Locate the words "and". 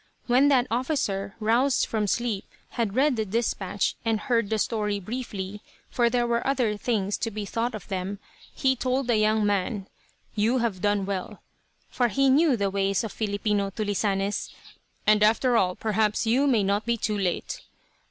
4.03-4.19, 15.05-15.21